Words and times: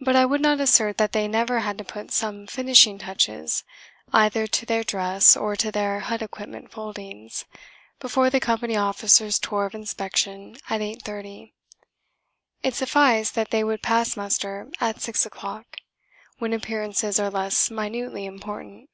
But 0.00 0.14
I 0.14 0.24
would 0.26 0.40
not 0.40 0.60
assert 0.60 0.96
that 0.98 1.10
they 1.10 1.26
never 1.26 1.58
had 1.58 1.76
to 1.78 1.82
put 1.84 2.12
some 2.12 2.46
finishing 2.46 2.98
touches, 2.98 3.64
either 4.12 4.46
to 4.46 4.64
their 4.64 4.84
dress 4.84 5.36
or 5.36 5.56
to 5.56 5.72
their 5.72 5.98
hut 5.98 6.22
equipment 6.22 6.70
foldings, 6.70 7.46
before 7.98 8.30
the 8.30 8.38
Company 8.38 8.76
Officer's 8.76 9.40
tour 9.40 9.66
of 9.66 9.74
inspection 9.74 10.56
at 10.68 10.80
8.30. 10.80 11.50
It 12.62 12.74
sufficed 12.76 13.34
that 13.34 13.50
they 13.50 13.64
would 13.64 13.82
pass 13.82 14.16
muster 14.16 14.68
at 14.78 15.00
6 15.02 15.26
o'clock, 15.26 15.78
when 16.38 16.52
appearances 16.52 17.18
are 17.18 17.28
less 17.28 17.72
minutely 17.72 18.26
important. 18.26 18.88